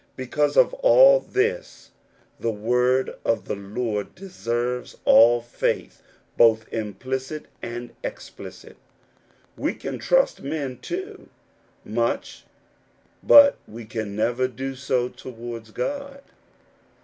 Because 0.15 0.57
of 0.57 0.73
all 0.81 1.21
thisy 1.21 1.89
the 2.39 2.49
word 2.49 3.13
of 3.23 3.45
the 3.45 3.53
Lord 3.55 4.15
deserves 4.15 4.97
all 5.05 5.41
faith, 5.41 6.01
both 6.37 6.65
implicit 6.73 7.45
and 7.61 7.91
explicit. 8.03 8.77
We 9.55 9.75
can 9.75 9.99
trust 9.99 10.41
men 10.41 10.79
too 10.79 11.29
much, 11.85 12.45
but 13.21 13.57
we 13.67 13.85
can 13.85 14.15
never 14.15 14.47
do 14.47 14.73
so 14.75 15.07
towards 15.07 15.69
God. 15.69 16.23